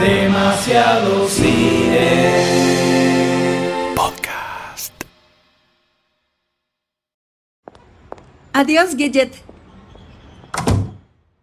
[0.00, 2.42] Demasiado cine.
[3.94, 4.92] Podcast.
[8.52, 9.32] Adiós, Gadget.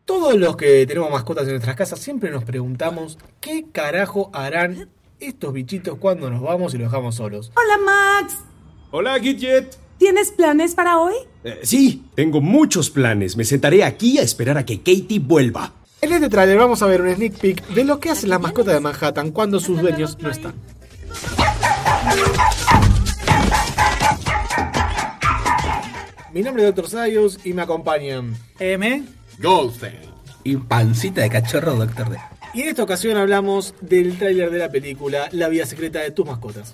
[0.06, 4.88] Todos los que tenemos mascotas en nuestras casas siempre nos preguntamos qué carajo harán
[5.20, 7.52] estos bichitos cuando nos vamos y los dejamos solos.
[7.56, 8.36] Hola, Max.
[8.92, 9.76] Hola, Gidget.
[9.98, 11.16] ¿Tienes planes para hoy?
[11.44, 13.36] Eh, sí, tengo muchos planes.
[13.36, 15.74] Me sentaré aquí a esperar a que Katie vuelva.
[16.04, 18.74] En este trailer vamos a ver un sneak peek de lo que hacen las mascotas
[18.74, 20.54] de Manhattan cuando sus dueños no están.
[26.34, 26.90] Mi nombre es Dr.
[26.90, 29.06] Sayus y me acompañan M.
[29.40, 29.96] Goldstein.
[30.44, 32.18] Y pancita de cachorro, Doctor D.
[32.54, 36.26] Y en esta ocasión hablamos del tráiler de la película La vida secreta de tus
[36.26, 36.74] mascotas.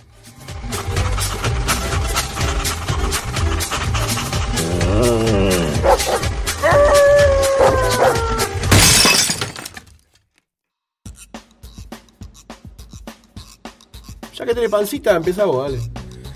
[14.40, 15.84] Ya que tiene pancita, empieza vos, dale.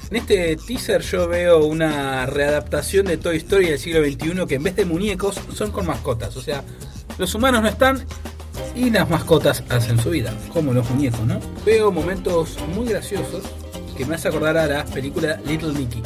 [0.09, 4.63] En este teaser yo veo una readaptación de Toy Story del siglo XXI que en
[4.63, 6.35] vez de muñecos son con mascotas.
[6.35, 6.65] O sea,
[7.17, 8.05] los humanos no están
[8.75, 11.39] y las mascotas hacen su vida, como los muñecos, ¿no?
[11.65, 13.43] Veo momentos muy graciosos
[13.97, 16.03] que me hace acordar a la película Little Nicky.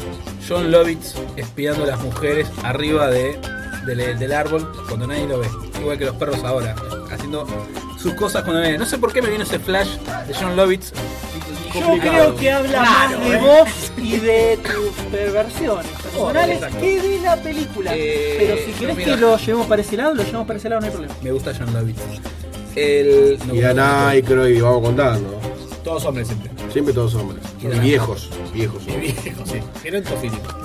[0.48, 3.40] John Lovitz espiando a las mujeres arriba de,
[3.88, 5.48] del árbol cuando nadie lo ve.
[5.82, 6.76] Igual que los perros ahora,
[7.12, 7.48] haciendo
[7.98, 8.78] sus cosas cuando nadie.
[8.78, 10.94] No sé por qué me vino ese flash de John Lovitz.
[11.74, 17.36] Yo creo que habla más de vos y de tus perversiones personales que de la
[17.38, 17.92] película.
[17.96, 19.16] Eh, Pero si querés mira.
[19.16, 21.16] que lo llevemos para ese lado, lo llevamos para ese lado, no hay problema.
[21.22, 22.00] Me gusta John Lovitz.
[22.76, 23.40] El.
[23.48, 25.40] no, Y a y vamos contando.
[25.84, 26.52] Todos hombres siempre.
[26.72, 27.44] Siempre todos hombres.
[27.62, 28.84] Y Y viejos, viejos.
[28.88, 29.60] Y viejos, sí.
[29.82, 30.56] Gerontofílicos.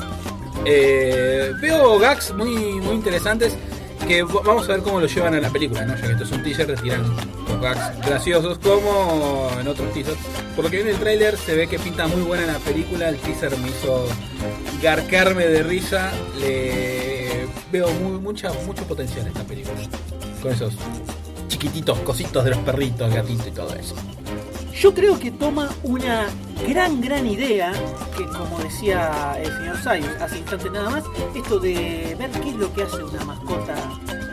[0.65, 3.57] Eh, veo gags muy, muy interesantes
[4.21, 5.87] vamos a ver cómo lo llevan a la película.
[5.87, 7.03] Ya que esto es un teaser, retiran
[7.61, 10.19] gags graciosos como en otros teasers.
[10.55, 13.17] Por lo que viene el tráiler se ve que pinta muy buena la película, el
[13.17, 14.07] teaser me hizo
[14.83, 19.79] garcarme de risa, le veo mucha, mucho potencial esta película.
[20.43, 20.75] Con esos
[21.49, 23.95] chiquititos cositos de los perritos, gatitos y todo eso.
[24.83, 26.27] Yo creo que toma una
[26.69, 27.73] gran, gran idea,
[28.19, 31.05] que como decía el señor Sayus hace instantes nada más,
[31.37, 33.77] esto de ver qué es lo que hace una mascota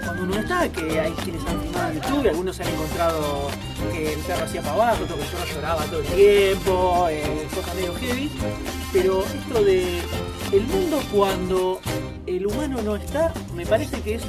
[0.04, 3.48] cuando uno está, que hay quienes han filmado en YouTube, algunos han encontrado
[3.94, 7.48] que el perro hacía para abajo, otro que el perro lloraba todo el tiempo, eh,
[7.54, 8.32] cosas medio heavy,
[8.92, 10.00] pero esto de
[10.52, 11.80] el mundo cuando
[12.26, 14.24] el humano no está, me parece que es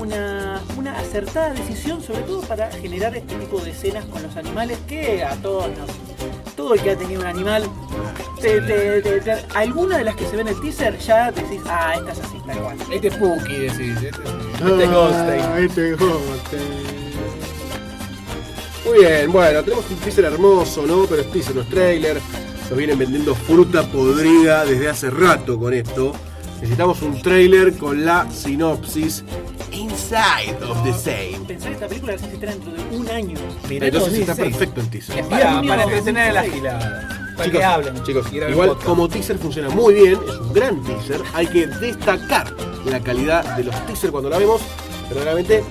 [0.00, 4.78] una, una acertada decisión, sobre todo para generar este tipo de escenas con los animales
[4.88, 5.90] que a todos nos.
[6.56, 7.64] Todo el que ha tenido un animal,
[8.40, 11.60] te- te- te- te- alguna de las que se ve en el teaser ya decís,
[11.66, 12.76] ah, esta es así, tal cual.
[12.92, 13.96] Este es Pookie, decís.
[13.96, 15.64] Este es, Este es Goldstein.
[15.64, 16.92] Este es Goldstein.
[18.84, 21.04] Muy bien, bueno, tenemos un teaser hermoso, ¿no?
[21.06, 22.20] Pero es teaser, no es trailer.
[22.68, 26.12] Nos vienen vendiendo fruta podrida desde hace rato con esto.
[26.60, 29.24] Necesitamos un trailer con la sinopsis
[29.72, 31.44] Inside of the Same.
[31.46, 33.38] Pensar que esta película se estrena dentro de un año.
[33.68, 34.56] Mirá, Entonces está 2006.
[34.56, 35.18] perfecto el teaser.
[35.18, 37.08] Es para, para entretener a la gilada.
[37.36, 38.02] Para Chicos, que hablen.
[38.04, 43.00] chicos, igual como teaser funciona muy bien, es un gran teaser, hay que destacar la
[43.00, 44.60] calidad de los teasers cuando la vemos,
[45.08, 45.64] pero realmente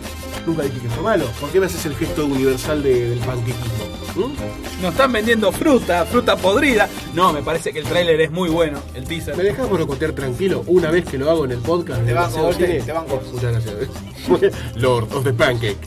[0.48, 1.26] nunca dije que fue malo.
[1.40, 3.91] ¿Por qué me haces el gesto universal de- del panquequismo?
[4.16, 4.82] ¿Mm?
[4.82, 6.90] Nos están vendiendo fruta, fruta podrida.
[7.14, 9.36] No, me parece que el tráiler es muy bueno, el teaser.
[9.38, 12.04] ¿Me dejas boicotear tranquilo una vez que lo hago en el podcast?
[12.06, 13.22] Te banco.
[13.32, 13.76] Muchas gracias.
[14.76, 15.78] Lord of the Pancake.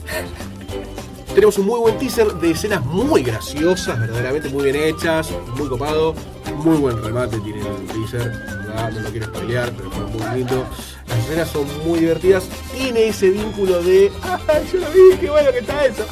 [1.33, 6.15] Tenemos un muy buen teaser de escenas muy graciosas, verdaderamente muy bien hechas, muy copado,
[6.63, 8.91] muy buen remate tiene el teaser, ¿verdad?
[8.93, 10.65] no lo quiero spoilear, pero fue muy lindo.
[11.07, 15.51] Las escenas son muy divertidas, tiene ese vínculo de ¡ay, yo lo vi, qué bueno
[15.51, 16.05] que está eso!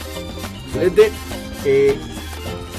[0.65, 1.11] Excelente.
[1.65, 1.97] Eh,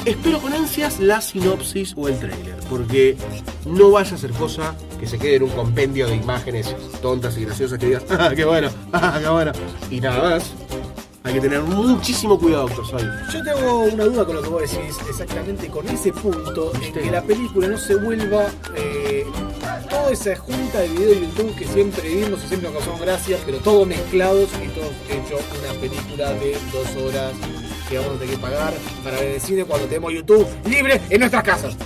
[0.05, 3.17] espero con ansias la sinopsis o el trailer, porque
[3.65, 7.45] no vaya a ser cosa que se quede en un compendio de imágenes tontas y
[7.45, 8.69] graciosas que digas, ¡ah, qué bueno!
[8.93, 9.53] ¡ah, qué bueno!
[9.91, 10.53] Y nada más.
[11.27, 13.05] Hay que tener muchísimo cuidado, doctor Sabi.
[13.33, 17.11] Yo tengo una duda con lo que vos decís, exactamente con ese punto, en que
[17.11, 19.25] la película no se vuelva eh,
[19.89, 23.41] toda esa junta de videos de YouTube que siempre vimos y siempre nos causamos gracias,
[23.47, 27.33] pero todos mezclados y todos hecho una película de dos horas
[27.95, 28.75] que vamos a tener que pagar
[29.05, 31.77] para ver el cine cuando tenemos YouTube libre en nuestras casas.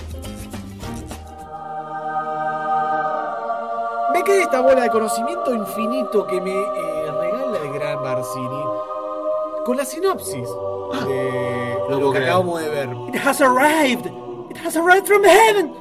[4.13, 8.63] Me queda esta bola de conocimiento infinito que me eh, regala el gran Barcini
[9.65, 10.49] con la sinopsis
[11.07, 12.89] de no lo que acabamos de ver.
[13.13, 14.07] It has arrived!
[14.49, 15.71] It has arrived from heaven!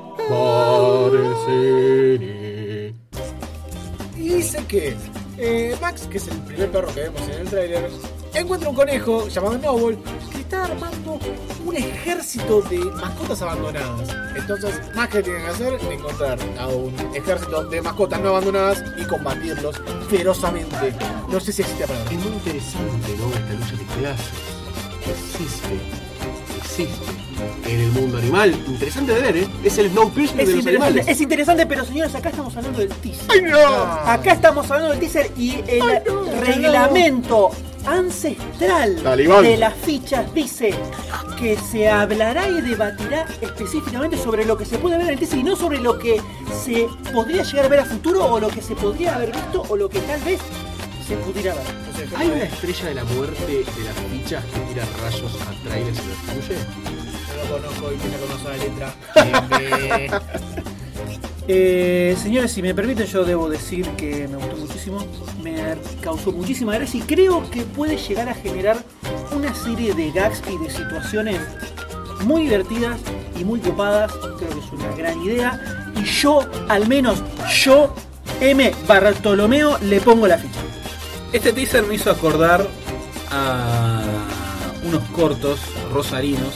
[4.14, 4.94] Y dice que
[5.38, 7.90] eh, Max, que es el primer perro que vemos en el tráiler,
[8.34, 9.98] encuentra un conejo llamado Noble
[10.32, 11.18] que está armando
[11.64, 14.08] un ejército de mascotas abandonadas.
[14.36, 18.84] Entonces, más que tienen que hacer es encontrar a un ejército de mascotas no abandonadas
[18.96, 20.94] y combatirlos ferozmente.
[21.28, 23.28] No sé si existe para Es muy interesante, ¿no?
[23.28, 24.26] Esta lucha de clases.
[25.08, 25.80] Existe.
[26.58, 27.18] Existe.
[27.66, 28.54] En el mundo animal.
[28.66, 29.48] Interesante de ver, ¿eh?
[29.62, 31.08] Es el Snowpiercer de los animales.
[31.08, 33.24] es interesante, pero señores, acá estamos hablando del teaser.
[33.28, 33.82] ¡Ay, no!
[34.10, 37.50] Acá estamos hablando del teaser y el Ay, no, reglamento
[37.88, 39.42] ancestral Talibán.
[39.42, 40.74] de las fichas dice
[41.38, 45.38] que se hablará y debatirá específicamente sobre lo que se puede ver en el teaser
[45.38, 46.20] y no sobre lo que
[46.64, 49.76] se podría llegar a ver a futuro o lo que se podría haber visto o
[49.76, 50.40] lo que tal vez
[51.06, 51.88] se pudiera ver.
[52.16, 56.08] ¿Hay una estrella de la muerte de las fichas que tira rayos a trailers y
[56.08, 56.58] los destruye?
[57.28, 58.56] No lo conozco y empieza a conocer la
[60.14, 60.72] letra.
[61.50, 64.98] Eh, señores, si me permiten, yo debo decir que me gustó muchísimo,
[65.42, 68.84] me causó muchísima gracia y creo que puede llegar a generar
[69.34, 71.40] una serie de gags y de situaciones
[72.24, 73.00] muy divertidas
[73.34, 74.12] y muy copadas.
[74.12, 75.86] Creo que es una gran idea.
[75.96, 77.22] Y yo, al menos
[77.64, 77.94] yo,
[78.42, 78.70] M.
[78.86, 80.60] Bartolomeo, le pongo la ficha.
[81.32, 82.66] Este teaser me hizo acordar
[83.30, 84.02] a
[84.84, 85.60] unos cortos
[85.94, 86.54] rosarinos,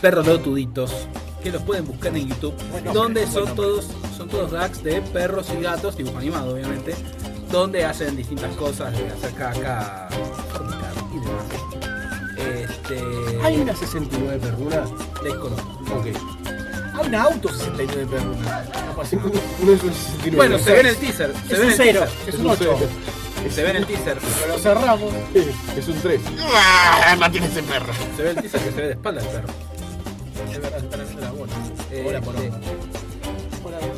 [0.00, 1.08] perrolotuditos,
[1.42, 3.88] que los pueden buscar en YouTube, Buen nombre, donde son todos
[4.22, 6.94] son todos gags de perros y gatos, dibujo animado obviamente,
[7.50, 10.08] donde hacen distintas cosas, de hacer caca,
[11.12, 12.70] y demás.
[12.70, 13.02] Este,
[13.42, 14.88] ¿Hay una 69 perrunas?
[15.24, 15.68] desconozco.
[15.98, 16.06] Ok.
[16.94, 18.62] Hay un auto 69 perrunas.
[19.62, 20.36] Uno es un 69.
[20.36, 22.00] Bueno, se ve en el teaser, se Es ve en un el cero.
[22.00, 22.76] teaser, Es un 8.
[23.50, 25.12] se ve en el teaser, Pero lo cerramos.
[25.76, 26.20] Es un 3.
[26.54, 27.16] ¡Ah!
[27.18, 27.92] Mantiene ese perro.
[28.16, 29.48] se ve el teaser que se ve de espalda el perro.
[30.52, 31.56] Es verdad, haciendo las bolas.
[31.90, 32.50] Eh, Hora por hora.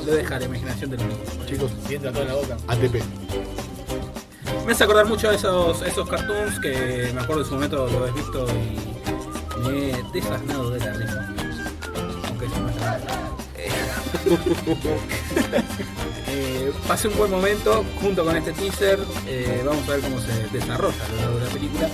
[0.07, 1.17] Lo deja la imaginación del niño.
[1.47, 2.57] Chicos, Y entra todo en la boca.
[2.69, 3.03] ATP.
[4.67, 7.99] Me hace acordar mucho a esos, esos cartoons que me acuerdo en su momento lo
[7.99, 11.35] habéis visto y me he desasnado de la risa.
[12.29, 12.77] Aunque eso no es.
[13.57, 13.71] Eh,
[16.29, 18.99] eh, pasé un buen momento junto con este teaser.
[19.27, 21.89] eh, vamos a ver cómo se desarrolla a lo largo de la película.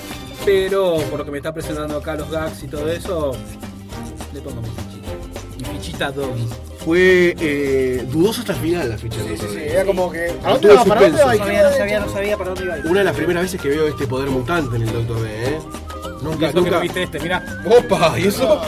[0.44, 3.32] Pero por lo que me está presentando acá los gags y todo eso,
[4.32, 5.08] le pongo mi fichita.
[5.58, 6.48] Mi fichita doggy.
[6.84, 9.20] Fue eh, dudoso hasta el final la ficha.
[9.22, 9.58] Sí, de sí, sí.
[9.60, 10.30] Era como que.
[10.42, 10.84] ¿A No dónde tuvo va?
[10.84, 11.26] ¿Para dónde suspenso.
[11.26, 11.36] va?
[11.36, 12.86] ¿Y No sabía, no sabía, no sabía para dónde iba a ir.
[12.86, 15.58] Una de las primeras veces que veo este poder mutante en el Doctor D, ¿eh?
[16.22, 16.70] Nunca, Eso que nunca.
[16.76, 17.44] no viste este, mira.
[17.66, 18.60] Opa, y eso.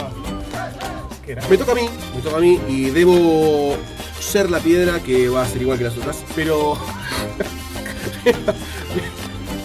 [1.25, 1.47] ¿Qué era?
[1.47, 3.75] Me toca a mí, me toca a mí y debo
[4.19, 6.75] ser la piedra que va a ser igual que las otras, pero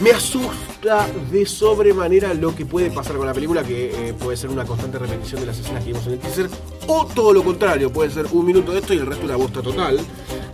[0.01, 4.51] me asusta de sobremanera lo que puede pasar con la película, que eh, puede ser
[4.51, 6.49] una constante repetición de las escenas que vimos en el teaser,
[6.87, 9.61] o todo lo contrario, puede ser un minuto de esto y el resto una bosta
[9.61, 9.99] total.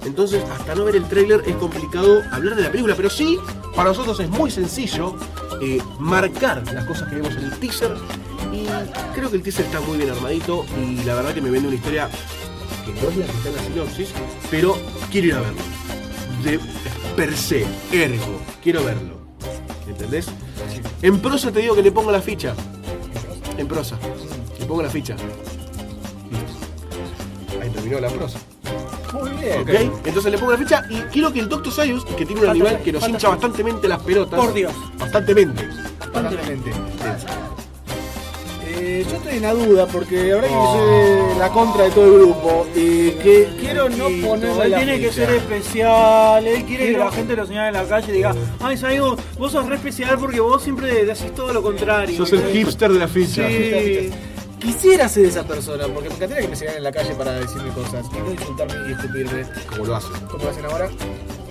[0.05, 3.38] Entonces, hasta no ver el tráiler es complicado hablar de la película, pero sí,
[3.76, 5.15] para nosotros es muy sencillo
[5.61, 7.93] eh, marcar las cosas que vemos en el teaser.
[8.53, 8.67] Y
[9.15, 11.76] creo que el teaser está muy bien armadito y la verdad que me vende una
[11.76, 12.09] historia
[12.85, 14.09] que no es la que está en la sinopsis,
[14.50, 14.76] pero
[15.11, 15.62] quiero ir a verlo.
[16.43, 16.61] De
[17.17, 19.24] per se, ergo, quiero verlo.
[19.86, 20.26] ¿Entendés?
[21.02, 22.54] En prosa te digo que le pongo la ficha.
[23.58, 23.98] En prosa.
[24.58, 25.16] Le pongo la ficha.
[27.60, 28.38] Ahí terminó la prosa.
[29.12, 29.60] Muy bien.
[29.62, 30.06] ¿Ok?
[30.06, 31.72] Entonces le pongo la ficha y quiero que el Dr.
[31.72, 34.40] Sayus, que tiene un animal que nos hincha bastantemente las pelotas.
[34.40, 34.73] Por Dios.
[34.99, 35.68] Bastantemente.
[36.12, 36.73] Bastante.
[38.87, 42.12] Eh, yo estoy en la duda porque habrá que ser la contra de todo el
[42.25, 45.26] grupo y que quiero no Listo, ponerle él la tiene que ficha.
[45.26, 48.35] ser especial, él quiere que Quiero- la gente lo señale en la calle y diga,
[48.61, 52.14] ay Saigo, vos sos re especial porque vos siempre decís todo lo contrario.
[52.14, 53.49] Sos el hipster de la ficha.
[53.49, 54.11] Sí.
[54.59, 57.71] Quisiera ser esa persona porque me encantaría que me sigan en la calle para decirme
[57.71, 60.09] cosas y no insultarme y escupirme Como lo hace.
[60.31, 60.91] como lo hacen ahora.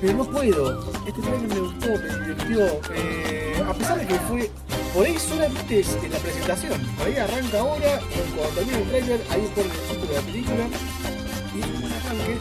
[0.02, 0.80] Pero no puedo.
[1.08, 2.66] Este trailer me gustó, me divirtió.
[2.96, 4.52] eh, a pesar de que fue.
[4.94, 6.80] Por ahí solamente es en la presentación.
[6.98, 8.00] Por ahí arranca ahora
[8.36, 10.66] cuando termine el trailer, ahí pone el título de la película.
[11.56, 12.38] Y es un buen arranque.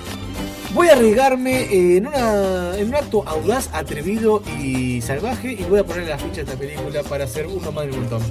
[0.75, 5.81] Voy a arriesgarme eh, en, una, en un acto audaz, atrevido y salvaje y voy
[5.81, 8.23] a poner la ficha de esta película para ser uno más del montón.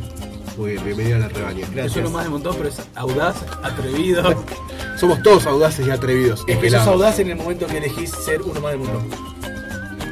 [0.58, 1.68] Muy bien, bienvenido a la rebaña.
[1.76, 4.24] Es uno más de montón, pero es audaz, atrevido.
[5.00, 6.44] Somos todos audaces y atrevidos.
[6.48, 9.10] Es que sos audaz en el momento que elegís ser uno más del montón.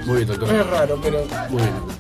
[0.06, 0.56] Muy bien, doctor.
[0.56, 1.99] Es raro, pero Muy bien.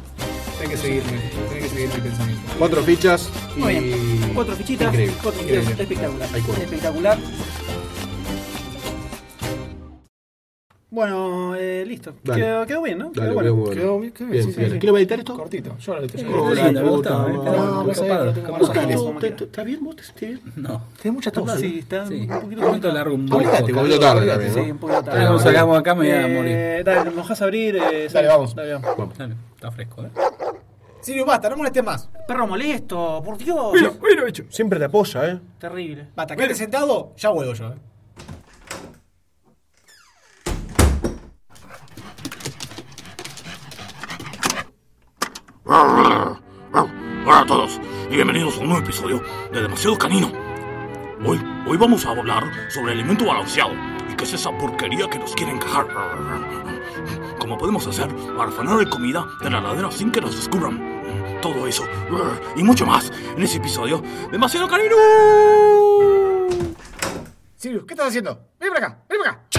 [0.59, 1.11] Tenés que seguirme,
[1.49, 2.41] tenés que seguir mi pensamiento.
[2.57, 3.59] Cuatro fichas y.
[3.59, 4.31] Muy bien.
[4.35, 5.15] Cuatro fichitas, Increíble.
[5.23, 5.83] cuatro fichitas, Increíble.
[5.83, 6.29] espectacular.
[6.33, 6.63] Hay cuatro.
[6.63, 7.17] Espectacular.
[10.91, 12.13] Bueno, eh, listo.
[12.25, 13.11] Quedó, quedó bien, ¿no?
[13.13, 13.43] Dale, quedó bueno.
[13.43, 13.81] quedó muy bueno.
[13.81, 14.71] Quedó bien, bien, Bien, sí, sí, bien.
[14.73, 14.79] sí.
[14.79, 15.37] ¿Quiero meditar esto?
[15.37, 16.01] Cortito, yo lo.
[16.43, 17.31] Oh, lindo, me gusta, eh.
[17.33, 18.25] No, Quedó no, muy sabés, copado.
[18.25, 18.81] no tengo ¿Cómo manos está?
[18.81, 18.97] giles.
[18.97, 19.37] ¿Cómo ¿Te- queda?
[19.37, 19.83] te- ¿Estás bien?
[19.83, 20.41] ¿Vos te sentís bien?
[20.55, 20.81] No.
[20.99, 21.51] Tenés mucha tos.
[21.59, 22.13] Sí, está Sí.
[22.15, 25.27] un poquito Un poquito largo, un poquito tarde también, Sí, un poquito tarde.
[25.27, 26.83] como sacamos acá me voy a Eh, morir.
[26.83, 27.75] Dale, ¿me mojas a abrir?
[27.75, 28.55] Eh, Dale, vamos.
[28.55, 29.13] Dale, vamos.
[29.55, 30.09] Está fresco, ¿eh?
[31.01, 32.09] Sirio, basta, no molestes más.
[32.27, 33.71] Perro molesto, por Dios.
[33.71, 34.43] Bueno, bueno hecho.
[34.49, 35.39] Siempre te apoya, ¿eh?
[35.57, 36.07] Terrible.
[36.15, 37.69] Basta, quédate sentado, ya vuelvo yo.
[37.69, 37.75] ¿eh?
[47.25, 47.79] Hola a todos
[48.09, 49.21] y bienvenidos a un nuevo episodio
[49.53, 50.31] de Demasiado Canino.
[51.25, 53.73] Hoy, hoy vamos a hablar sobre alimento balanceado
[54.11, 55.87] y qué es esa porquería que nos quieren encajar.
[57.39, 61.39] ¿Cómo podemos hacer para afanar de comida de la ladera sin que nos descubran?
[61.41, 61.85] Todo eso
[62.55, 64.95] y mucho más en ese episodio Demasiado Canino.
[67.55, 68.39] Sirio, ¿qué estás haciendo?
[68.59, 69.58] Ven para acá, ven para acá.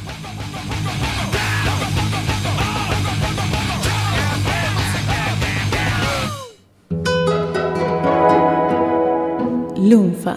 [9.91, 10.33] 用法